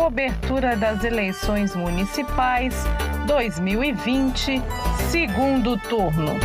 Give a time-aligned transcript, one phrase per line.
[0.00, 2.74] Cobertura das eleições municipais
[3.26, 4.62] 2020,
[5.10, 6.38] segundo turno.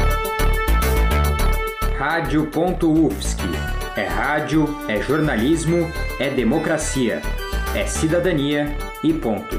[1.98, 3.44] Rádio.UFSC.
[3.96, 5.90] É rádio, é jornalismo,
[6.20, 7.22] é democracia,
[7.74, 9.56] é cidadania e ponto.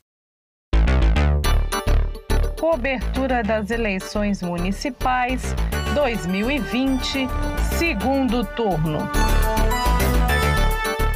[2.61, 5.42] Cobertura das eleições municipais
[5.92, 7.27] 2020,
[7.77, 9.11] segundo turno.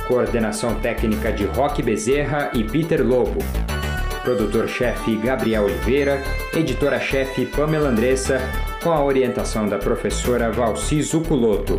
[0.06, 3.38] Coordenação técnica de Roque Bezerra e Peter Lobo.
[4.22, 6.22] Produtor-chefe Gabriel Oliveira,
[6.54, 8.38] editora-chefe Pamela Andressa,
[8.82, 11.78] com a orientação da professora Valci Zuculoto.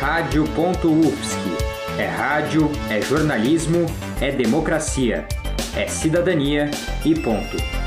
[0.00, 1.38] Rádio.UFSC.
[1.98, 3.86] É rádio, é jornalismo,
[4.20, 5.26] é democracia,
[5.76, 6.70] é cidadania
[7.04, 7.77] e ponto.